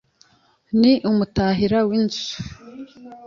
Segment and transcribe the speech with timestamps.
[0.79, 2.35] Ni umutahira w’izau